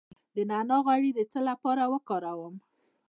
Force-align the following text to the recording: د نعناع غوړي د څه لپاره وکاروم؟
د 0.35 0.37
نعناع 0.49 0.81
غوړي 0.85 1.11
د 1.15 1.19
څه 1.31 1.39
لپاره 1.49 1.83
وکاروم؟ 1.93 2.55